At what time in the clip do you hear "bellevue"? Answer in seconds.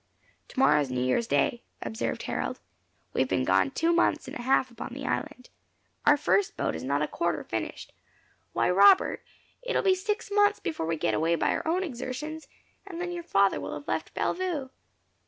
14.15-14.69